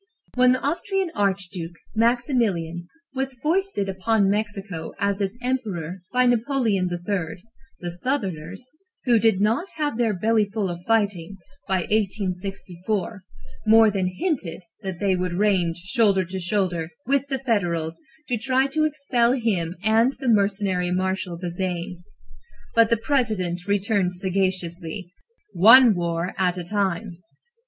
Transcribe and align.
When 0.33 0.53
the 0.53 0.61
Austrian 0.61 1.11
archduke, 1.13 1.75
Maximilian, 1.93 2.87
was 3.13 3.35
foisted 3.43 3.87
upon 3.87 4.31
Mexico 4.31 4.93
as 4.99 5.21
its 5.21 5.37
emperor 5.43 6.01
by 6.11 6.25
Napoleon 6.25 6.89
III., 6.91 7.43
the 7.81 7.91
Southerners, 7.91 8.67
who 9.05 9.19
did 9.19 9.39
not 9.39 9.67
have 9.75 9.99
their 9.99 10.15
"bellyful 10.15 10.71
of 10.71 10.81
fighting" 10.87 11.37
by 11.67 11.81
1864, 11.81 13.21
more 13.67 13.91
than 13.91 14.07
hinted 14.07 14.63
that 14.81 14.99
they 14.99 15.15
would 15.15 15.33
range 15.33 15.77
shoulder 15.77 16.25
to 16.25 16.39
shoulder 16.39 16.89
with 17.05 17.27
the 17.27 17.37
Federals 17.37 18.01
to 18.27 18.39
try 18.39 18.65
to 18.65 18.85
expel 18.85 19.33
him 19.33 19.75
and 19.83 20.13
the 20.19 20.27
mercenary 20.29 20.89
Marshal 20.89 21.37
Bazaine. 21.37 22.03
But 22.73 22.89
the 22.89 22.97
President 22.97 23.67
returned 23.67 24.13
sagaciously: 24.13 25.13
"One 25.53 25.93
war 25.93 26.33
at 26.39 26.57
a 26.57 26.63
time!" 26.63 27.19